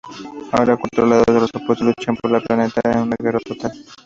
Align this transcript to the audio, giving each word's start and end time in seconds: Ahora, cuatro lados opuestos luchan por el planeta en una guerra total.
Ahora, 0.53 0.77
cuatro 0.77 1.05
lados 1.05 1.51
opuestos 1.53 1.85
luchan 1.95 2.15
por 2.15 2.33
el 2.33 2.41
planeta 2.41 2.81
en 2.85 2.97
una 3.03 3.15
guerra 3.19 3.37
total. 3.37 3.71